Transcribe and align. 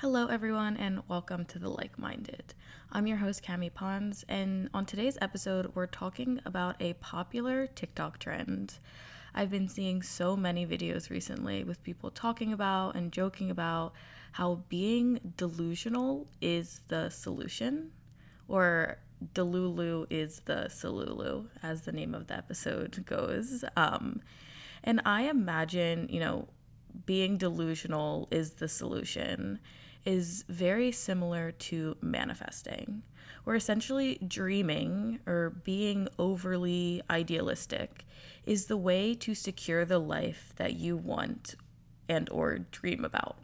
Hello, 0.00 0.28
everyone, 0.28 0.78
and 0.78 1.02
welcome 1.08 1.44
to 1.44 1.58
The 1.58 1.68
Like 1.68 1.98
Minded. 1.98 2.54
I'm 2.90 3.06
your 3.06 3.18
host, 3.18 3.44
Cami 3.44 3.70
Pons, 3.74 4.24
and 4.30 4.70
on 4.72 4.86
today's 4.86 5.18
episode, 5.20 5.72
we're 5.74 5.84
talking 5.84 6.40
about 6.46 6.76
a 6.80 6.94
popular 6.94 7.66
TikTok 7.66 8.18
trend. 8.18 8.78
I've 9.34 9.50
been 9.50 9.68
seeing 9.68 10.00
so 10.00 10.38
many 10.38 10.66
videos 10.66 11.10
recently 11.10 11.64
with 11.64 11.82
people 11.82 12.10
talking 12.10 12.50
about 12.50 12.96
and 12.96 13.12
joking 13.12 13.50
about 13.50 13.92
how 14.32 14.62
being 14.70 15.34
delusional 15.36 16.28
is 16.40 16.80
the 16.88 17.10
solution, 17.10 17.90
or 18.48 19.00
Delulu 19.34 20.06
is 20.08 20.40
the 20.46 20.70
Solulu, 20.70 21.48
as 21.62 21.82
the 21.82 21.92
name 21.92 22.14
of 22.14 22.26
the 22.26 22.38
episode 22.38 23.02
goes. 23.04 23.66
Um, 23.76 24.22
and 24.82 25.02
I 25.04 25.24
imagine, 25.24 26.08
you 26.08 26.20
know, 26.20 26.48
being 27.04 27.36
delusional 27.36 28.28
is 28.30 28.54
the 28.54 28.66
solution 28.66 29.60
is 30.04 30.44
very 30.48 30.92
similar 30.92 31.52
to 31.52 31.96
manifesting. 32.00 33.02
We're 33.44 33.56
essentially 33.56 34.18
dreaming 34.26 35.20
or 35.26 35.50
being 35.50 36.08
overly 36.18 37.02
idealistic 37.10 38.04
is 38.44 38.66
the 38.66 38.76
way 38.76 39.14
to 39.14 39.34
secure 39.34 39.84
the 39.84 39.98
life 39.98 40.52
that 40.56 40.74
you 40.74 40.96
want 40.96 41.54
and 42.08 42.28
or 42.30 42.58
dream 42.58 43.04
about. 43.04 43.36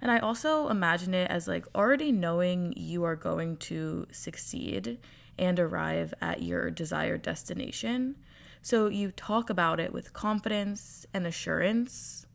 And 0.00 0.10
I 0.10 0.18
also 0.18 0.68
imagine 0.68 1.14
it 1.14 1.30
as 1.30 1.48
like 1.48 1.66
already 1.74 2.12
knowing 2.12 2.74
you 2.76 3.04
are 3.04 3.16
going 3.16 3.56
to 3.58 4.06
succeed 4.10 4.98
and 5.38 5.58
arrive 5.58 6.12
at 6.20 6.42
your 6.42 6.70
desired 6.70 7.22
destination. 7.22 8.16
So 8.60 8.88
you 8.88 9.10
talk 9.12 9.50
about 9.50 9.80
it 9.80 9.92
with 9.92 10.12
confidence 10.12 11.06
and 11.14 11.26
assurance 11.26 12.26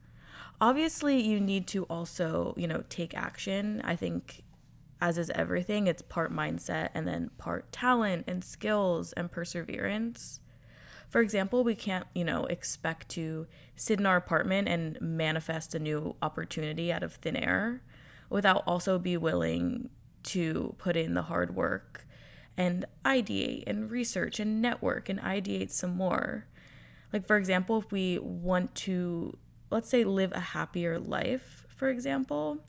obviously 0.61 1.21
you 1.21 1.39
need 1.39 1.67
to 1.67 1.83
also 1.85 2.53
you 2.57 2.67
know 2.67 2.83
take 2.89 3.15
action. 3.15 3.81
I 3.83 3.95
think 3.95 4.43
as 5.01 5.17
is 5.17 5.29
everything 5.31 5.87
it's 5.87 6.01
part 6.01 6.33
mindset 6.33 6.89
and 6.93 7.07
then 7.07 7.31
part 7.37 7.71
talent 7.71 8.25
and 8.27 8.43
skills 8.43 9.13
and 9.13 9.31
perseverance. 9.31 10.39
For 11.09 11.21
example 11.21 11.63
we 11.63 11.75
can't 11.75 12.05
you 12.13 12.23
know 12.23 12.45
expect 12.45 13.09
to 13.09 13.47
sit 13.75 13.99
in 13.99 14.05
our 14.05 14.17
apartment 14.17 14.67
and 14.67 14.99
manifest 15.01 15.75
a 15.75 15.79
new 15.79 16.15
opportunity 16.21 16.91
out 16.91 17.03
of 17.03 17.13
thin 17.13 17.35
air 17.35 17.81
without 18.29 18.63
also 18.67 18.99
be 18.99 19.17
willing 19.17 19.89
to 20.21 20.75
put 20.77 20.95
in 20.95 21.13
the 21.13 21.23
hard 21.23 21.55
work 21.55 22.05
and 22.57 22.85
ideate 23.05 23.63
and 23.65 23.89
research 23.89 24.39
and 24.39 24.61
network 24.61 25.07
and 25.07 25.19
ideate 25.21 25.71
some 25.71 25.95
more. 25.95 26.45
Like 27.13 27.25
for 27.25 27.37
example 27.37 27.79
if 27.79 27.91
we 27.91 28.19
want 28.19 28.75
to 28.75 29.37
let's 29.69 29.89
say 29.89 30.03
live 30.03 30.31
a 30.33 30.39
happier 30.39 30.99
life, 30.99 31.65
for 31.75 31.89
example, 31.89 32.59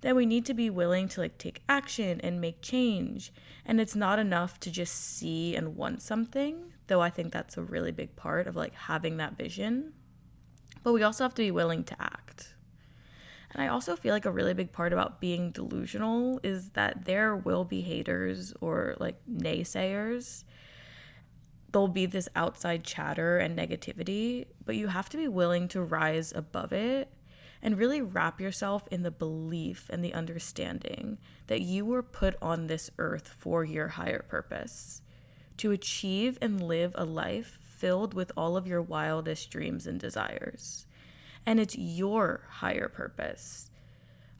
then 0.00 0.16
we 0.16 0.26
need 0.26 0.44
to 0.46 0.54
be 0.54 0.68
willing 0.68 1.08
to 1.08 1.20
like 1.22 1.38
take 1.38 1.62
action 1.68 2.20
and 2.22 2.40
make 2.40 2.60
change. 2.60 3.32
And 3.64 3.80
it's 3.80 3.96
not 3.96 4.18
enough 4.18 4.60
to 4.60 4.70
just 4.70 4.94
see 4.94 5.56
and 5.56 5.76
want 5.76 6.02
something, 6.02 6.72
though 6.88 7.00
I 7.00 7.10
think 7.10 7.32
that's 7.32 7.56
a 7.56 7.62
really 7.62 7.92
big 7.92 8.14
part 8.14 8.46
of 8.46 8.54
like 8.54 8.74
having 8.74 9.16
that 9.16 9.38
vision. 9.38 9.94
But 10.82 10.92
we 10.92 11.02
also 11.02 11.24
have 11.24 11.34
to 11.34 11.42
be 11.42 11.50
willing 11.50 11.84
to 11.84 12.02
act. 12.02 12.54
And 13.52 13.62
I 13.62 13.68
also 13.68 13.96
feel 13.96 14.12
like 14.12 14.26
a 14.26 14.30
really 14.30 14.52
big 14.52 14.72
part 14.72 14.92
about 14.92 15.20
being 15.20 15.52
delusional 15.52 16.40
is 16.42 16.70
that 16.70 17.04
there 17.04 17.36
will 17.36 17.64
be 17.64 17.80
haters 17.80 18.52
or 18.60 18.96
like 18.98 19.16
naysayers 19.30 20.44
there'll 21.74 21.88
be 21.88 22.06
this 22.06 22.28
outside 22.36 22.84
chatter 22.84 23.36
and 23.38 23.58
negativity, 23.58 24.46
but 24.64 24.76
you 24.76 24.86
have 24.86 25.08
to 25.08 25.16
be 25.16 25.26
willing 25.26 25.66
to 25.66 25.82
rise 25.82 26.32
above 26.32 26.72
it 26.72 27.08
and 27.60 27.76
really 27.76 28.00
wrap 28.00 28.40
yourself 28.40 28.86
in 28.92 29.02
the 29.02 29.10
belief 29.10 29.90
and 29.90 30.04
the 30.04 30.14
understanding 30.14 31.18
that 31.48 31.62
you 31.62 31.84
were 31.84 32.02
put 32.02 32.36
on 32.40 32.68
this 32.68 32.92
earth 32.98 33.26
for 33.26 33.64
your 33.64 33.88
higher 33.88 34.24
purpose 34.28 35.02
to 35.56 35.72
achieve 35.72 36.38
and 36.40 36.62
live 36.62 36.92
a 36.94 37.04
life 37.04 37.58
filled 37.60 38.14
with 38.14 38.30
all 38.36 38.56
of 38.56 38.68
your 38.68 38.80
wildest 38.80 39.50
dreams 39.50 39.84
and 39.84 39.98
desires. 39.98 40.86
And 41.44 41.58
it's 41.58 41.76
your 41.76 42.46
higher 42.48 42.88
purpose. 42.88 43.68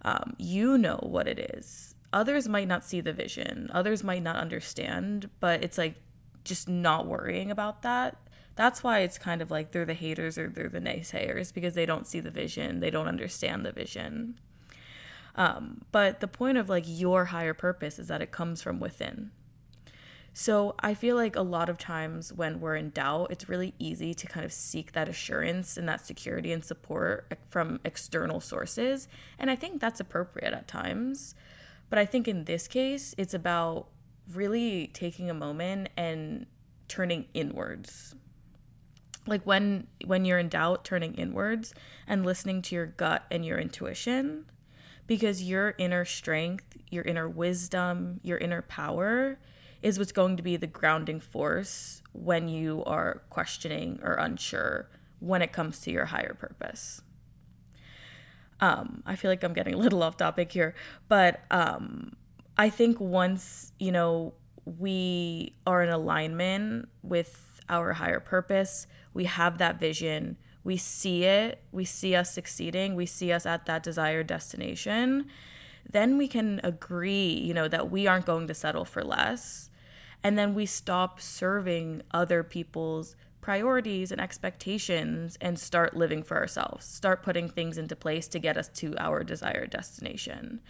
Um, 0.03 0.35
you 0.39 0.79
know 0.79 1.01
what 1.03 1.27
it 1.27 1.51
is. 1.57 1.97
Others 2.13 2.49
might 2.49 2.69
not 2.69 2.85
see 2.85 3.01
the 3.01 3.13
vision, 3.13 3.69
others 3.75 4.05
might 4.05 4.23
not 4.23 4.37
understand, 4.37 5.31
but 5.41 5.65
it's 5.65 5.77
like 5.77 5.97
just 6.45 6.69
not 6.69 7.07
worrying 7.07 7.51
about 7.51 7.83
that. 7.83 8.17
That's 8.57 8.85
why 8.85 9.01
it's 9.01 9.19
kind 9.19 9.43
of 9.43 9.51
like 9.51 9.73
they're 9.73 9.85
the 9.85 9.95
haters 9.95 10.39
or 10.39 10.49
they're 10.49 10.69
the 10.69 10.81
naysayers 10.81 11.53
because 11.53 11.75
they 11.75 11.87
don't 11.87 12.07
see 12.07 12.21
the 12.21 12.31
vision, 12.31 12.81
they 12.81 12.91
don't 12.91 13.09
understand 13.09 13.67
the 13.67 13.73
vision. 13.73 14.39
Um, 15.37 15.83
but 15.91 16.21
the 16.21 16.29
point 16.29 16.59
of 16.59 16.69
like 16.69 16.85
your 16.87 17.27
higher 17.27 17.55
purpose 17.55 17.99
is 17.99 18.09
that 18.09 18.23
it 18.23 18.31
comes 18.31 18.63
from 18.63 18.79
within. 18.79 19.33
So 20.37 20.75
I 20.81 20.95
feel 20.95 21.15
like 21.15 21.37
a 21.37 21.43
lot 21.43 21.69
of 21.69 21.79
times 21.79 22.33
when 22.33 22.61
we're 22.61 22.75
in 22.75 22.91
doubt, 22.91 23.29
it's 23.31 23.49
really 23.49 23.73
easy 23.79 24.15
to 24.15 24.27
kind 24.27 24.45
of 24.45 24.53
seek 24.53 24.91
that 24.93 25.09
assurance 25.09 25.77
and 25.77 25.89
that 25.89 26.05
security 26.05 26.53
and 26.53 26.65
support 26.65 27.39
from 27.49 27.79
external 27.85 28.41
sources. 28.41 29.07
And 29.39 29.49
I 29.49 29.55
think 29.55 29.81
that's 29.81 30.01
appropriate 30.01 30.53
at 30.53 30.67
times. 30.67 31.37
But 31.89 32.01
I 32.01 32.05
think 32.05 32.27
in 32.27 32.45
this 32.45 32.67
case, 32.67 33.15
it's 33.17 33.33
about 33.33 33.87
really 34.33 34.89
taking 34.89 35.31
a 35.31 35.35
moment 35.35 35.89
and 35.97 36.47
turning 36.89 37.27
inwards. 37.35 38.15
Like 39.27 39.43
when 39.45 39.87
when 40.05 40.25
you're 40.25 40.39
in 40.39 40.49
doubt 40.49 40.85
turning 40.85 41.15
inwards 41.15 41.75
and 42.07 42.27
listening 42.27 42.61
to 42.63 42.75
your 42.75 42.87
gut 42.87 43.25
and 43.31 43.45
your 43.45 43.59
intuition 43.59 44.47
because 45.07 45.43
your 45.43 45.75
inner 45.79 46.05
strength 46.05 46.77
your 46.91 47.05
inner 47.05 47.29
wisdom 47.29 48.21
your 48.23 48.39
inner 48.39 48.63
power 48.63 49.39
is 49.83 49.99
what's 49.99 50.13
going 50.13 50.37
to 50.37 50.43
be 50.43 50.57
the 50.57 50.67
grounding 50.67 51.21
force 51.21 52.03
when 52.13 52.49
you 52.49 52.83
are 52.85 53.23
questioning 53.31 53.99
or 54.03 54.15
unsure 54.15 54.89
when 55.21 55.43
it 55.43 55.53
comes 55.53 55.81
to 55.81 55.91
your 55.91 56.07
higher 56.07 56.35
purpose. 56.35 57.03
Um, 58.61 59.03
i 59.05 59.17
feel 59.17 59.31
like 59.31 59.43
i'm 59.43 59.53
getting 59.53 59.75
a 59.75 59.79
little 59.79 60.03
off 60.03 60.17
topic 60.17 60.53
here 60.53 60.75
but 61.09 61.41
um, 61.51 62.13
I 62.57 62.71
think 62.71 63.01
once, 63.01 63.73
you 63.79 63.93
know, 63.93 64.35
we 64.65 65.55
are 65.67 65.83
in 65.83 65.91
alignment 65.91 66.89
with 67.03 67.61
our 67.69 67.93
higher 67.95 68.21
purpose, 68.21 68.87
we 69.13 69.25
have 69.25 69.59
that 69.59 69.81
vision, 69.81 70.37
we 70.63 70.77
see 70.77 71.25
it, 71.25 71.63
we 71.73 71.85
see 71.85 72.15
us 72.15 72.33
succeeding, 72.33 72.95
we 72.95 73.07
see 73.07 73.33
us 73.33 73.45
at 73.47 73.67
that 73.67 73.83
desired 73.83 74.27
destination, 74.27 75.27
then 75.91 76.17
we 76.17 76.29
can 76.29 76.61
agree, 76.65 77.33
you 77.33 77.53
know, 77.53 77.69
that 77.69 77.91
we 77.91 78.07
aren't 78.07 78.27
going 78.27 78.47
to 78.47 78.55
settle 78.55 78.85
for 78.85 79.05
less. 79.05 79.71
And 80.23 80.39
then 80.39 80.55
we 80.55 80.65
stop 80.65 81.21
serving 81.21 82.01
other 82.13 82.43
people's 82.43 83.15
priorities 83.43 84.11
and 84.11 84.19
expectations 84.19 85.37
and 85.39 85.59
start 85.59 85.95
living 85.95 86.23
for 86.23 86.39
ourselves, 86.39 86.87
start 86.87 87.23
putting 87.23 87.47
things 87.47 87.77
into 87.77 87.95
place 87.95 88.27
to 88.29 88.39
get 88.39 88.57
us 88.57 88.69
to 88.69 88.97
our 88.99 89.23
desired 89.23 89.69
destination. 89.69 90.63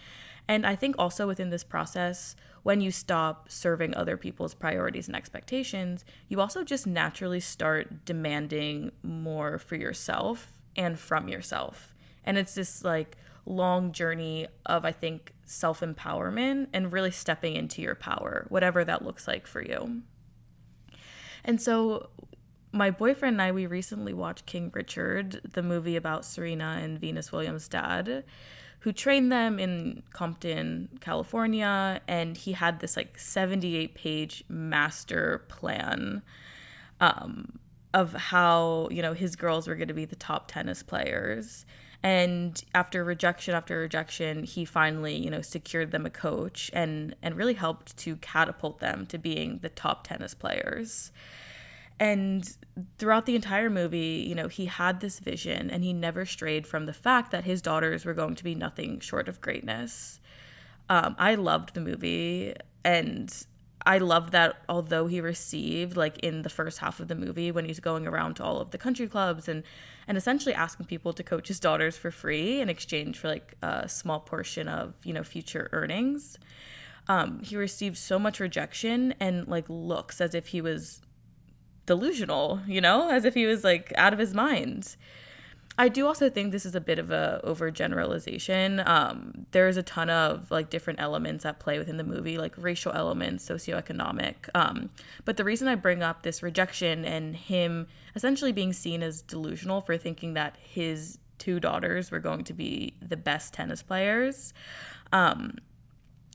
And 0.47 0.65
I 0.65 0.75
think 0.75 0.95
also 0.99 1.27
within 1.27 1.49
this 1.49 1.63
process, 1.63 2.35
when 2.63 2.81
you 2.81 2.91
stop 2.91 3.49
serving 3.49 3.95
other 3.95 4.17
people's 4.17 4.53
priorities 4.53 5.07
and 5.07 5.15
expectations, 5.15 6.05
you 6.27 6.39
also 6.39 6.63
just 6.63 6.87
naturally 6.87 7.39
start 7.39 8.05
demanding 8.05 8.91
more 9.03 9.57
for 9.57 9.75
yourself 9.75 10.59
and 10.75 10.97
from 10.99 11.27
yourself. 11.27 11.93
And 12.23 12.37
it's 12.37 12.55
this 12.55 12.83
like 12.83 13.17
long 13.45 13.91
journey 13.91 14.47
of, 14.65 14.85
I 14.85 14.91
think, 14.91 15.33
self 15.45 15.81
empowerment 15.81 16.67
and 16.73 16.91
really 16.91 17.11
stepping 17.11 17.55
into 17.55 17.81
your 17.81 17.95
power, 17.95 18.45
whatever 18.49 18.83
that 18.83 19.05
looks 19.05 19.27
like 19.27 19.47
for 19.47 19.61
you. 19.61 20.01
And 21.43 21.61
so, 21.61 22.09
my 22.71 22.89
boyfriend 22.91 23.35
and 23.35 23.41
I, 23.41 23.51
we 23.51 23.67
recently 23.67 24.13
watched 24.13 24.45
King 24.47 24.71
Richard, 24.73 25.39
the 25.53 25.63
movie 25.63 25.95
about 25.95 26.25
Serena 26.25 26.79
and 26.81 26.99
Venus 26.99 27.31
Williams' 27.31 27.67
dad 27.67 28.23
who 28.85 28.93
trained 28.93 29.31
them 29.31 29.57
in 29.57 30.03
Compton, 30.13 30.87
California, 31.01 31.99
and 32.07 32.37
he 32.37 32.51
had 32.51 32.81
this 32.81 32.95
like 32.95 33.17
78 33.17 33.95
page 33.95 34.43
master 34.47 35.43
plan 35.47 36.21
um, 36.99 37.57
of 37.95 38.13
how, 38.13 38.87
you 38.91 39.01
know, 39.01 39.13
his 39.13 39.35
girls 39.35 39.67
were 39.67 39.73
going 39.73 39.87
to 39.87 39.95
be 39.95 40.05
the 40.05 40.15
top 40.15 40.51
tennis 40.51 40.83
players. 40.83 41.65
And 42.03 42.63
after 42.75 43.03
rejection 43.03 43.55
after 43.55 43.79
rejection, 43.79 44.43
he 44.43 44.65
finally, 44.65 45.15
you 45.15 45.31
know, 45.31 45.41
secured 45.41 45.89
them 45.89 46.05
a 46.05 46.11
coach 46.11 46.69
and 46.71 47.15
and 47.23 47.33
really 47.35 47.55
helped 47.55 47.97
to 47.97 48.17
catapult 48.17 48.81
them 48.81 49.07
to 49.07 49.17
being 49.17 49.61
the 49.63 49.69
top 49.69 50.05
tennis 50.05 50.35
players. 50.35 51.11
And 51.99 52.57
throughout 52.97 53.25
the 53.25 53.35
entire 53.35 53.69
movie, 53.69 54.25
you 54.27 54.35
know, 54.35 54.47
he 54.47 54.65
had 54.65 54.99
this 54.99 55.19
vision 55.19 55.69
and 55.69 55.83
he 55.83 55.93
never 55.93 56.25
strayed 56.25 56.67
from 56.67 56.85
the 56.85 56.93
fact 56.93 57.31
that 57.31 57.45
his 57.45 57.61
daughters 57.61 58.03
were 58.03 58.13
going 58.13 58.35
to 58.35 58.43
be 58.43 58.53
nothing 58.53 58.99
short 58.99 59.29
of 59.29 59.39
greatness. 59.39 60.19
Um, 60.89 61.15
I 61.17 61.35
loved 61.35 61.73
the 61.73 61.81
movie 61.81 62.53
and 62.83 63.33
I 63.85 63.99
loved 63.99 64.31
that 64.31 64.57
although 64.67 65.07
he 65.07 65.21
received 65.21 65.95
like 65.95 66.17
in 66.19 66.41
the 66.41 66.49
first 66.49 66.79
half 66.79 66.99
of 66.99 67.07
the 67.07 67.15
movie 67.15 67.51
when 67.51 67.65
he's 67.65 67.79
going 67.79 68.07
around 68.07 68.35
to 68.35 68.43
all 68.43 68.59
of 68.59 68.71
the 68.71 68.77
country 68.77 69.07
clubs 69.07 69.47
and 69.47 69.63
and 70.07 70.17
essentially 70.17 70.53
asking 70.53 70.87
people 70.87 71.13
to 71.13 71.23
coach 71.23 71.47
his 71.47 71.59
daughters 71.59 71.97
for 71.97 72.11
free 72.11 72.61
in 72.61 72.69
exchange 72.69 73.17
for 73.17 73.27
like 73.27 73.55
a 73.61 73.87
small 73.87 74.19
portion 74.19 74.67
of, 74.67 74.93
you 75.03 75.13
know, 75.13 75.23
future 75.23 75.69
earnings. 75.71 76.37
Um, 77.07 77.41
he 77.41 77.55
received 77.55 77.97
so 77.97 78.19
much 78.19 78.39
rejection 78.39 79.13
and 79.19 79.47
like 79.47 79.65
looks 79.67 80.19
as 80.19 80.35
if 80.35 80.47
he 80.47 80.61
was 80.61 81.01
delusional, 81.85 82.61
you 82.67 82.81
know, 82.81 83.09
as 83.09 83.25
if 83.25 83.33
he 83.33 83.45
was 83.45 83.63
like 83.63 83.93
out 83.95 84.13
of 84.13 84.19
his 84.19 84.33
mind. 84.33 84.95
I 85.77 85.89
do 85.89 86.07
also 86.07 86.29
think 86.29 86.51
this 86.51 86.65
is 86.65 86.73
a 86.73 86.79
bit 86.79 86.99
of 86.99 87.11
a 87.11 87.41
overgeneralization. 87.43 88.87
Um, 88.87 89.45
there's 89.51 89.75
a 89.75 89.83
ton 89.83 90.09
of 90.09 90.49
like 90.49 90.69
different 90.69 91.01
elements 91.01 91.45
at 91.45 91.59
play 91.59 91.77
within 91.77 91.97
the 91.97 92.03
movie, 92.03 92.37
like 92.37 92.53
racial 92.57 92.93
elements, 92.93 93.47
socioeconomic. 93.47 94.35
Um, 94.55 94.89
but 95.25 95.35
the 95.35 95.43
reason 95.43 95.67
I 95.67 95.75
bring 95.75 96.01
up 96.01 96.23
this 96.23 96.41
rejection 96.41 97.03
and 97.03 97.35
him 97.35 97.87
essentially 98.15 98.53
being 98.53 98.71
seen 98.71 99.03
as 99.03 99.21
delusional 99.21 99.81
for 99.81 99.97
thinking 99.97 100.33
that 100.35 100.55
his 100.61 101.17
two 101.37 101.59
daughters 101.59 102.09
were 102.09 102.19
going 102.19 102.45
to 102.45 102.53
be 102.53 102.93
the 103.01 103.17
best 103.17 103.53
tennis 103.53 103.83
players 103.83 104.53
um, 105.11 105.57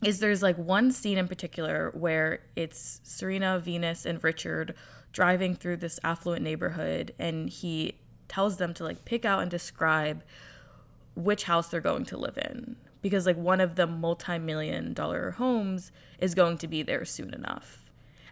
is 0.05 0.21
there's 0.21 0.43
like 0.43 0.59
one 0.59 0.91
scene 0.91 1.17
in 1.17 1.27
particular 1.27 1.91
where 1.95 2.41
it's 2.57 3.01
Serena, 3.05 3.59
Venus, 3.59 4.05
and 4.05 4.23
Richard 4.23 4.75
driving 5.13 5.55
through 5.55 5.79
this 5.79 5.99
affluent 6.05 6.43
neighborhood, 6.43 7.15
and 7.19 7.51
he 7.51 7.95
tells 8.29 8.59
them 8.59 8.73
to 8.75 8.85
like 8.85 9.05
pick 9.05 9.25
out 9.25 9.41
and 9.41 9.51
describe 9.51 10.23
which 11.15 11.45
house 11.45 11.69
they're 11.69 11.81
going 11.81 12.05
to 12.05 12.17
live 12.17 12.39
in 12.39 12.77
because 13.03 13.27
like 13.27 13.37
one 13.37 13.61
of 13.61 13.77
the 13.77 13.87
multi-million 13.87 14.93
dollar 14.93 15.33
homes 15.33 15.91
is 16.19 16.35
going 16.35 16.59
to 16.59 16.69
be 16.69 16.83
there 16.83 17.05
soon 17.05 17.33
enough. 17.35 17.85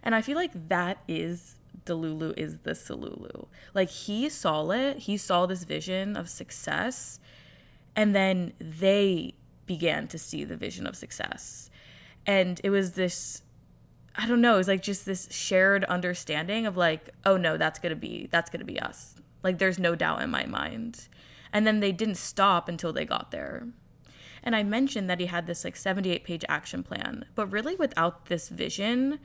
And 0.03 0.15
I 0.15 0.21
feel 0.21 0.35
like 0.35 0.69
that 0.69 0.99
is 1.07 1.55
Delulu 1.85 2.33
is 2.37 2.59
the 2.59 2.71
Solulu. 2.71 3.47
Like 3.73 3.89
he 3.89 4.29
saw 4.29 4.69
it, 4.71 4.99
he 4.99 5.17
saw 5.17 5.45
this 5.45 5.63
vision 5.63 6.15
of 6.15 6.29
success, 6.29 7.19
and 7.95 8.15
then 8.15 8.53
they 8.59 9.33
began 9.65 10.07
to 10.07 10.17
see 10.17 10.43
the 10.43 10.55
vision 10.55 10.87
of 10.87 10.95
success. 10.95 11.69
And 12.25 12.61
it 12.63 12.69
was 12.69 12.93
this 12.93 13.41
I 14.15 14.27
don't 14.27 14.41
know, 14.41 14.55
it 14.55 14.57
was 14.57 14.67
like 14.67 14.81
just 14.81 15.05
this 15.05 15.27
shared 15.31 15.83
understanding 15.85 16.65
of 16.65 16.75
like, 16.75 17.09
oh 17.25 17.37
no, 17.37 17.57
that's 17.57 17.79
gonna 17.79 17.95
be 17.95 18.27
that's 18.31 18.49
gonna 18.49 18.65
be 18.65 18.79
us. 18.79 19.15
Like 19.43 19.59
there's 19.59 19.79
no 19.79 19.95
doubt 19.95 20.21
in 20.21 20.29
my 20.29 20.45
mind. 20.45 21.07
And 21.51 21.65
then 21.65 21.79
they 21.79 21.91
didn't 21.91 22.15
stop 22.15 22.69
until 22.69 22.93
they 22.93 23.05
got 23.05 23.31
there. 23.31 23.67
And 24.43 24.55
I 24.55 24.63
mentioned 24.63 25.09
that 25.09 25.19
he 25.19 25.25
had 25.25 25.47
this 25.47 25.63
like 25.63 25.75
78 25.75 26.23
page 26.23 26.45
action 26.47 26.83
plan, 26.83 27.25
but 27.35 27.47
really 27.47 27.75
without 27.75 28.27
this 28.27 28.49
vision, 28.49 29.19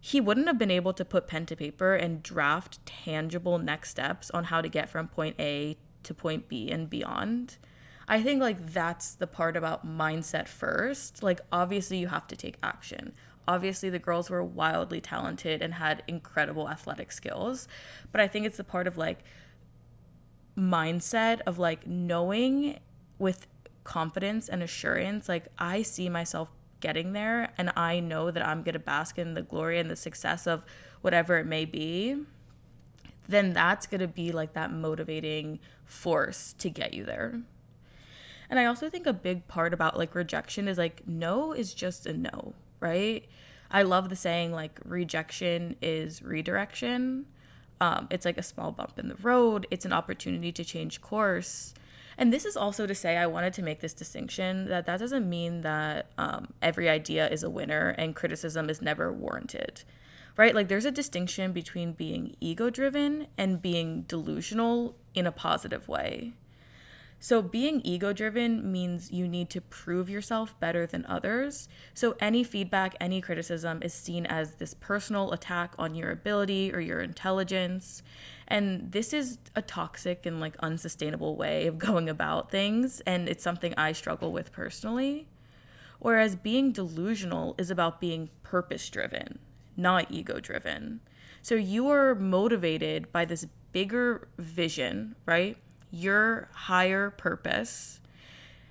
he 0.00 0.20
wouldn't 0.20 0.46
have 0.46 0.58
been 0.58 0.70
able 0.70 0.92
to 0.94 1.04
put 1.04 1.26
pen 1.26 1.46
to 1.46 1.56
paper 1.56 1.94
and 1.94 2.22
draft 2.22 2.84
tangible 2.86 3.58
next 3.58 3.90
steps 3.90 4.30
on 4.30 4.44
how 4.44 4.60
to 4.60 4.68
get 4.68 4.88
from 4.88 5.08
point 5.08 5.36
A 5.38 5.76
to 6.04 6.14
point 6.14 6.48
B 6.48 6.70
and 6.70 6.88
beyond. 6.88 7.56
I 8.08 8.22
think 8.22 8.40
like 8.40 8.72
that's 8.72 9.14
the 9.14 9.26
part 9.26 9.56
about 9.56 9.86
mindset 9.86 10.46
first. 10.48 11.22
Like 11.22 11.40
obviously 11.50 11.98
you 11.98 12.06
have 12.08 12.26
to 12.28 12.36
take 12.36 12.56
action. 12.62 13.14
Obviously 13.48 13.90
the 13.90 13.98
girls 13.98 14.30
were 14.30 14.42
wildly 14.42 15.00
talented 15.00 15.62
and 15.62 15.74
had 15.74 16.02
incredible 16.08 16.68
athletic 16.68 17.12
skills, 17.12 17.68
but 18.12 18.20
I 18.20 18.28
think 18.28 18.46
it's 18.46 18.56
the 18.56 18.64
part 18.64 18.86
of 18.86 18.96
like 18.96 19.20
mindset 20.56 21.40
of 21.46 21.58
like 21.58 21.86
knowing 21.86 22.78
with 23.18 23.46
confidence 23.84 24.48
and 24.48 24.62
assurance 24.62 25.28
like 25.28 25.46
I 25.58 25.82
see 25.82 26.08
myself 26.08 26.50
getting 26.80 27.12
there 27.12 27.52
and 27.56 27.70
I 27.76 28.00
know 28.00 28.30
that 28.30 28.44
I'm 28.44 28.62
going 28.62 28.72
to 28.72 28.78
bask 28.78 29.18
in 29.18 29.34
the 29.34 29.42
glory 29.42 29.78
and 29.78 29.90
the 29.90 29.96
success 29.96 30.46
of 30.46 30.64
whatever 31.02 31.36
it 31.38 31.46
may 31.46 31.66
be 31.66 32.16
then 33.28 33.52
that's 33.52 33.86
going 33.86 34.00
to 34.00 34.08
be 34.08 34.32
like 34.32 34.52
that 34.54 34.72
motivating 34.72 35.58
force 35.84 36.54
to 36.58 36.70
get 36.70 36.94
you 36.94 37.04
there. 37.04 37.40
And 38.48 38.58
I 38.58 38.66
also 38.66 38.88
think 38.88 39.06
a 39.06 39.12
big 39.12 39.48
part 39.48 39.74
about 39.74 39.98
like 39.98 40.14
rejection 40.14 40.68
is 40.68 40.78
like 40.78 41.02
no 41.06 41.52
is 41.52 41.74
just 41.74 42.06
a 42.06 42.12
no, 42.12 42.54
right? 42.80 43.24
I 43.70 43.82
love 43.82 44.08
the 44.08 44.16
saying 44.16 44.52
like 44.52 44.80
rejection 44.84 45.76
is 45.82 46.22
redirection. 46.22 47.26
Um, 47.80 48.08
it's 48.10 48.24
like 48.24 48.38
a 48.38 48.42
small 48.42 48.72
bump 48.72 48.98
in 48.98 49.08
the 49.08 49.16
road, 49.16 49.66
it's 49.70 49.84
an 49.84 49.92
opportunity 49.92 50.50
to 50.52 50.64
change 50.64 51.00
course. 51.00 51.74
And 52.18 52.32
this 52.32 52.46
is 52.46 52.56
also 52.56 52.86
to 52.86 52.94
say, 52.94 53.18
I 53.18 53.26
wanted 53.26 53.52
to 53.54 53.62
make 53.62 53.80
this 53.80 53.92
distinction 53.92 54.68
that 54.68 54.86
that 54.86 54.98
doesn't 54.98 55.28
mean 55.28 55.60
that 55.60 56.06
um, 56.16 56.54
every 56.62 56.88
idea 56.88 57.28
is 57.28 57.42
a 57.42 57.50
winner 57.50 57.90
and 57.98 58.16
criticism 58.16 58.70
is 58.70 58.80
never 58.80 59.12
warranted, 59.12 59.82
right? 60.36 60.54
Like 60.54 60.68
there's 60.68 60.86
a 60.86 60.90
distinction 60.90 61.52
between 61.52 61.92
being 61.92 62.34
ego 62.40 62.70
driven 62.70 63.26
and 63.36 63.60
being 63.60 64.02
delusional 64.02 64.96
in 65.14 65.26
a 65.26 65.32
positive 65.32 65.88
way. 65.88 66.32
So, 67.18 67.40
being 67.40 67.80
ego 67.82 68.12
driven 68.12 68.70
means 68.70 69.10
you 69.10 69.26
need 69.26 69.48
to 69.50 69.60
prove 69.60 70.10
yourself 70.10 70.58
better 70.60 70.86
than 70.86 71.06
others. 71.06 71.68
So, 71.94 72.14
any 72.20 72.44
feedback, 72.44 72.94
any 73.00 73.20
criticism 73.20 73.82
is 73.82 73.94
seen 73.94 74.26
as 74.26 74.56
this 74.56 74.74
personal 74.74 75.32
attack 75.32 75.74
on 75.78 75.94
your 75.94 76.10
ability 76.10 76.72
or 76.74 76.80
your 76.80 77.00
intelligence. 77.00 78.02
And 78.46 78.92
this 78.92 79.14
is 79.14 79.38
a 79.54 79.62
toxic 79.62 80.26
and 80.26 80.40
like 80.40 80.56
unsustainable 80.58 81.36
way 81.36 81.66
of 81.66 81.78
going 81.88 82.08
about 82.08 82.50
things. 82.50 83.00
And 83.06 83.28
it's 83.28 83.42
something 83.42 83.72
I 83.76 83.92
struggle 83.92 84.30
with 84.30 84.52
personally. 84.52 85.26
Whereas 85.98 86.36
being 86.36 86.70
delusional 86.70 87.54
is 87.56 87.70
about 87.70 87.98
being 87.98 88.28
purpose 88.42 88.90
driven, 88.90 89.38
not 89.74 90.10
ego 90.10 90.38
driven. 90.38 91.00
So, 91.40 91.54
you 91.54 91.88
are 91.88 92.14
motivated 92.14 93.10
by 93.10 93.24
this 93.24 93.46
bigger 93.72 94.28
vision, 94.36 95.16
right? 95.24 95.56
Your 95.90 96.48
higher 96.52 97.10
purpose 97.10 98.00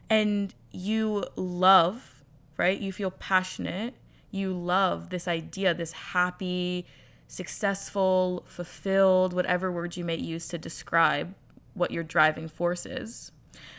and 0.09 0.53
you 0.71 1.25
love, 1.35 2.23
right? 2.57 2.79
You 2.79 2.91
feel 2.91 3.11
passionate. 3.11 3.95
You 4.31 4.53
love 4.53 5.09
this 5.09 5.27
idea, 5.27 5.73
this 5.73 5.93
happy, 5.93 6.85
successful, 7.27 8.45
fulfilled, 8.47 9.33
whatever 9.33 9.71
word 9.71 9.97
you 9.97 10.03
may 10.03 10.17
use 10.17 10.47
to 10.49 10.57
describe 10.57 11.33
what 11.73 11.91
your 11.91 12.03
driving 12.03 12.47
force 12.47 12.85
is. 12.85 13.31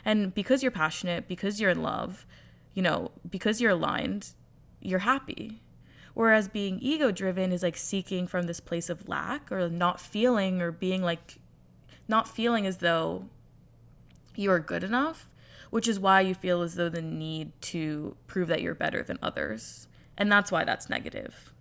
And 0.04 0.34
because 0.34 0.62
you're 0.62 0.72
passionate, 0.72 1.28
because 1.28 1.60
you're 1.60 1.70
in 1.70 1.82
love, 1.82 2.26
you 2.74 2.82
know, 2.82 3.10
because 3.28 3.60
you're 3.60 3.72
aligned, 3.72 4.30
you're 4.80 5.00
happy. 5.00 5.60
Whereas 6.14 6.48
being 6.48 6.78
ego 6.80 7.10
driven 7.10 7.52
is 7.52 7.62
like 7.62 7.76
seeking 7.76 8.26
from 8.26 8.46
this 8.46 8.60
place 8.60 8.88
of 8.88 9.08
lack 9.08 9.52
or 9.52 9.68
not 9.68 10.00
feeling 10.00 10.62
or 10.62 10.72
being 10.72 11.02
like 11.02 11.38
not 12.08 12.28
feeling 12.28 12.66
as 12.66 12.78
though 12.78 13.26
you 14.34 14.50
are 14.50 14.60
good 14.60 14.84
enough, 14.84 15.30
which 15.70 15.88
is 15.88 15.98
why 15.98 16.20
you 16.20 16.34
feel 16.34 16.62
as 16.62 16.74
though 16.74 16.88
the 16.88 17.02
need 17.02 17.52
to 17.60 18.16
prove 18.26 18.48
that 18.48 18.62
you're 18.62 18.74
better 18.74 19.02
than 19.02 19.18
others. 19.22 19.88
And 20.16 20.30
that's 20.30 20.52
why 20.52 20.64
that's 20.64 20.88
negative. 20.88 21.52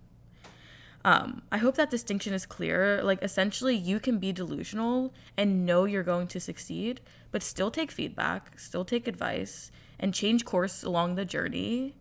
Um, 1.04 1.42
I 1.52 1.58
hope 1.58 1.76
that 1.76 1.90
distinction 1.90 2.32
is 2.34 2.46
clear. 2.46 3.00
Like, 3.02 3.22
essentially, 3.22 3.76
you 3.76 4.00
can 4.00 4.18
be 4.18 4.32
delusional 4.32 5.14
and 5.36 5.64
know 5.64 5.84
you're 5.84 6.02
going 6.02 6.26
to 6.28 6.40
succeed, 6.40 7.00
but 7.30 7.44
still 7.44 7.70
take 7.70 7.92
feedback, 7.92 8.58
still 8.58 8.84
take 8.84 9.06
advice, 9.06 9.70
and 10.00 10.12
change 10.12 10.44
course 10.44 10.82
along 10.82 11.14
the 11.14 11.24
journey. 11.24 11.94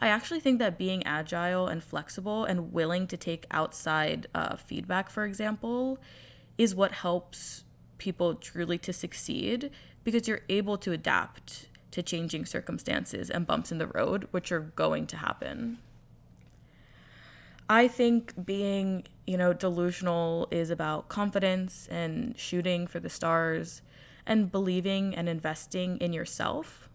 I 0.00 0.08
actually 0.08 0.40
think 0.40 0.58
that 0.58 0.78
being 0.78 1.04
agile 1.06 1.68
and 1.68 1.82
flexible 1.82 2.44
and 2.44 2.72
willing 2.72 3.06
to 3.08 3.16
take 3.16 3.46
outside 3.50 4.26
uh, 4.34 4.56
feedback, 4.56 5.08
for 5.08 5.24
example, 5.24 5.98
is 6.56 6.74
what 6.74 6.92
helps 6.92 7.64
people 7.98 8.34
truly 8.34 8.78
to 8.78 8.92
succeed 8.92 9.70
because 10.04 10.26
you're 10.26 10.42
able 10.48 10.78
to 10.78 10.92
adapt 10.92 11.68
to 11.90 12.02
changing 12.02 12.46
circumstances 12.46 13.30
and 13.30 13.46
bumps 13.46 13.72
in 13.72 13.78
the 13.78 13.86
road, 13.86 14.28
which 14.30 14.52
are 14.52 14.60
going 14.60 15.06
to 15.06 15.16
happen. 15.16 15.78
I 17.68 17.88
think 17.88 18.46
being, 18.46 19.04
you 19.26 19.36
know, 19.36 19.52
delusional 19.52 20.48
is 20.50 20.70
about 20.70 21.08
confidence 21.08 21.86
and 21.90 22.38
shooting 22.38 22.86
for 22.86 22.98
the 22.98 23.10
stars 23.10 23.82
and 24.26 24.50
believing 24.50 25.14
and 25.14 25.28
investing 25.28 25.98
in 25.98 26.12
yourself. 26.12 26.88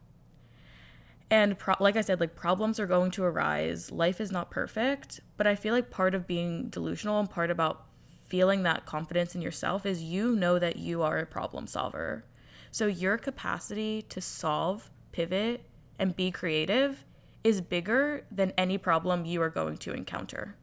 And 1.29 1.57
pro- 1.57 1.75
like 1.79 1.95
I 1.95 2.01
said, 2.01 2.19
like 2.19 2.35
problems 2.35 2.79
are 2.79 2.85
going 2.87 3.11
to 3.11 3.23
arise. 3.23 3.91
Life 3.91 4.19
is 4.19 4.31
not 4.31 4.51
perfect, 4.51 5.19
but 5.37 5.47
I 5.47 5.55
feel 5.55 5.73
like 5.73 5.89
part 5.89 6.15
of 6.15 6.27
being 6.27 6.69
delusional 6.69 7.19
and 7.19 7.29
part 7.29 7.51
about 7.51 7.85
feeling 8.33 8.63
that 8.63 8.83
confidence 8.83 9.35
in 9.35 9.43
yourself 9.43 9.85
is 9.85 10.01
you 10.01 10.35
know 10.35 10.57
that 10.57 10.75
you 10.75 11.03
are 11.03 11.19
a 11.19 11.25
problem 11.25 11.67
solver. 11.67 12.25
So 12.71 12.87
your 12.87 13.15
capacity 13.15 14.01
to 14.09 14.19
solve, 14.21 14.89
pivot, 15.11 15.63
and 15.99 16.15
be 16.15 16.31
creative 16.31 17.05
is 17.43 17.61
bigger 17.61 18.25
than 18.31 18.51
any 18.57 18.79
problem 18.79 19.23
you 19.23 19.39
are 19.43 19.51
going 19.51 19.77
to 19.77 19.93
encounter. 19.93 20.55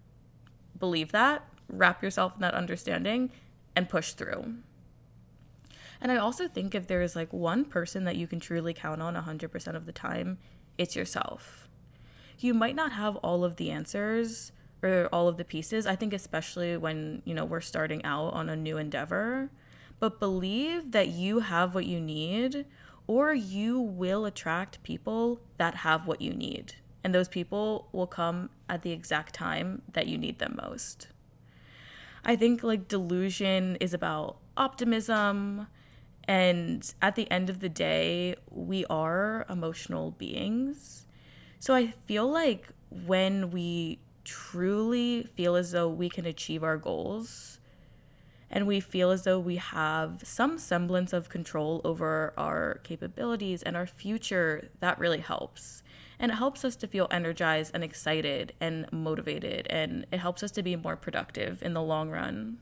Believe 0.81 1.13
that, 1.13 1.47
wrap 1.69 2.03
yourself 2.03 2.35
in 2.35 2.41
that 2.41 2.55
understanding, 2.55 3.31
and 3.77 3.89
push 3.89 4.15
through. 4.15 4.57
And 6.01 6.11
I 6.11 6.17
also 6.17 6.49
think 6.49 6.75
if 6.75 6.89
there 6.89 7.03
is 7.03 7.15
like 7.15 7.33
one 7.33 7.65
person 7.65 8.03
that 8.03 8.17
you 8.17 8.27
can 8.27 8.41
truly 8.41 8.75
count 8.75 9.01
on 9.01 9.15
100% 9.15 9.77
of 9.77 9.87
the 9.87 9.93
time, 9.93 10.39
it's 10.77 10.97
yourself. 10.97 11.69
You 12.41 12.53
might 12.53 12.75
not 12.75 12.91
have 12.91 13.15
all 13.19 13.45
of 13.45 13.55
the 13.55 13.71
answers, 13.71 14.51
or 14.83 15.09
all 15.13 15.29
of 15.29 15.37
the 15.37 15.45
pieces. 15.45 15.87
I 15.87 15.97
think 15.97 16.13
especially 16.13 16.77
when, 16.77 17.23
you 17.25 17.35
know, 17.35 17.45
we're 17.45 17.61
starting 17.61 18.05
out 18.05 18.33
on 18.35 18.49
a 18.49 18.57
new 18.57 18.79
endeavor, 18.79 19.51
but 19.99 20.19
believe 20.19 20.93
that 20.93 21.09
you 21.09 21.41
have 21.41 21.75
what 21.75 21.87
you 21.87 22.01
need 22.01 22.67
or 23.07 23.35
you 23.35 23.81
will 23.81 24.25
attract 24.25 24.83
people 24.83 25.41
that 25.59 25.77
have 25.77 26.07
what 26.07 26.21
you 26.21 26.33
need. 26.33 26.75
And 27.03 27.15
those 27.15 27.29
people 27.29 27.89
will 27.93 28.07
come 28.07 28.51
at 28.69 28.83
the 28.83 28.93
exact 28.93 29.35
time 29.35 29.83
that 29.93 30.07
you 30.07 30.17
need 30.17 30.39
them 30.39 30.59
most. 30.63 31.09
I 32.25 32.37
think 32.37 32.63
like 32.63 32.89
delusion 32.89 33.77
is 33.81 33.95
about 33.95 34.37
optimism. 34.57 35.67
And 36.25 36.93
at 37.01 37.17
the 37.17 37.29
end 37.31 37.51
of 37.51 37.61
the 37.61 37.69
day, 37.69 38.37
we 38.51 38.85
are 38.87 39.47
emotional 39.49 40.13
beings. 40.13 41.07
So 41.59 41.75
I 41.75 41.89
feel 41.89 42.31
like 42.31 42.69
when 42.91 43.51
we 43.51 43.99
truly 44.25 45.25
feel 45.35 45.57
as 45.57 45.73
though 45.73 45.89
we 45.89 46.09
can 46.09 46.27
achieve 46.27 46.63
our 46.63 46.77
goals 46.77 47.61
and 48.51 48.67
we 48.67 48.81
feel 48.81 49.11
as 49.11 49.23
though 49.23 49.39
we 49.39 49.57
have 49.57 50.23
some 50.25 50.59
semblance 50.59 51.13
of 51.13 51.29
control 51.29 51.81
over 51.85 52.35
our 52.37 52.81
capabilities 52.83 53.63
and 53.63 53.77
our 53.77 53.87
future, 53.87 54.69
that 54.81 54.99
really 54.99 55.21
helps. 55.21 55.85
And 56.19 56.33
it 56.33 56.35
helps 56.35 56.65
us 56.65 56.75
to 56.77 56.89
feel 56.89 57.07
energized 57.11 57.71
and 57.75 57.85
excited 57.85 58.53
and 58.61 58.91
motivated, 58.93 59.69
and 59.71 60.05
it 60.11 60.19
helps 60.19 60.43
us 60.43 60.51
to 60.53 60.63
be 60.63 60.75
more 60.75 60.97
productive 60.97 61.63
in 61.63 61.75
the 61.75 61.83
long 61.83 62.11
run. 62.11 62.59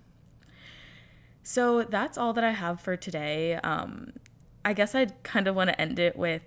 So 1.43 1.83
that's 1.83 2.19
all 2.19 2.35
that 2.35 2.45
I 2.45 2.51
have 2.51 2.81
for 2.81 2.95
today. 2.95 3.55
Um, 3.55 4.13
I 4.65 4.75
guess 4.75 4.95
I'd 4.95 5.23
kind 5.23 5.49
of 5.49 5.57
want 5.57 5.71
to 5.71 5.81
end 5.81 5.99
it 5.99 6.17
with 6.17 6.43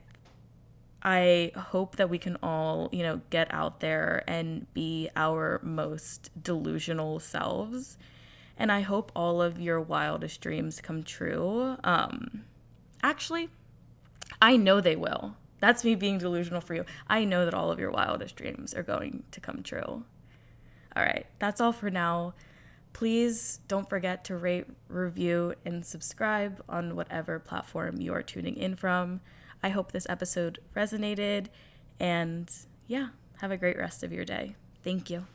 I 1.03 1.51
hope 1.55 1.95
that 1.95 2.09
we 2.09 2.17
can 2.19 2.37
all, 2.43 2.89
you 2.91 3.03
know, 3.03 3.21
get 3.29 3.51
out 3.53 3.79
there 3.79 4.23
and 4.27 4.71
be 4.73 5.09
our 5.15 5.59
most 5.63 6.29
delusional 6.41 7.19
selves. 7.19 7.97
And 8.57 8.71
I 8.71 8.81
hope 8.81 9.11
all 9.15 9.41
of 9.41 9.59
your 9.59 9.81
wildest 9.81 10.41
dreams 10.41 10.81
come 10.81 11.03
true. 11.03 11.77
Um, 11.83 12.43
actually, 13.01 13.49
I 14.41 14.57
know 14.57 14.79
they 14.79 14.95
will. 14.95 15.35
That's 15.59 15.83
me 15.83 15.95
being 15.95 16.17
delusional 16.17 16.61
for 16.61 16.75
you. 16.75 16.85
I 17.07 17.23
know 17.23 17.45
that 17.45 17.53
all 17.53 17.71
of 17.71 17.79
your 17.79 17.91
wildest 17.91 18.35
dreams 18.35 18.73
are 18.73 18.83
going 18.83 19.23
to 19.31 19.39
come 19.39 19.63
true. 19.63 20.03
All 20.95 21.03
right, 21.03 21.25
that's 21.39 21.61
all 21.61 21.71
for 21.71 21.89
now. 21.89 22.33
Please 22.93 23.59
don't 23.67 23.89
forget 23.89 24.25
to 24.25 24.35
rate, 24.35 24.65
review, 24.89 25.55
and 25.65 25.85
subscribe 25.85 26.61
on 26.67 26.95
whatever 26.95 27.39
platform 27.39 28.01
you 28.01 28.13
are 28.13 28.23
tuning 28.23 28.57
in 28.57 28.75
from. 28.75 29.21
I 29.63 29.69
hope 29.69 29.91
this 29.91 30.07
episode 30.09 30.59
resonated. 30.75 31.47
And 31.99 32.51
yeah, 32.87 33.09
have 33.39 33.51
a 33.51 33.57
great 33.57 33.77
rest 33.77 34.03
of 34.03 34.11
your 34.11 34.25
day. 34.25 34.55
Thank 34.83 35.09
you. 35.09 35.25